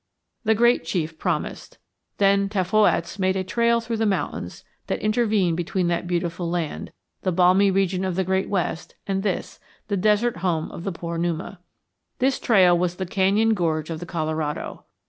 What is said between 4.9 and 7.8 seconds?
intervene between that beautiful land, the balmy